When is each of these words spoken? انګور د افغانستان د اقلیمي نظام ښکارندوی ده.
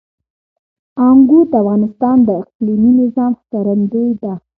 انګور 1.07 1.45
د 1.51 1.53
افغانستان 1.61 2.17
د 2.27 2.29
اقلیمي 2.41 2.91
نظام 3.01 3.31
ښکارندوی 3.41 4.09
ده. 4.21 4.33